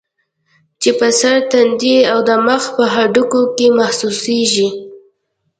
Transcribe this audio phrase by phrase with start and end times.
[0.81, 4.67] چې پۀ سر، تندي او د مخ پۀ هډوکو کې محسوسيږي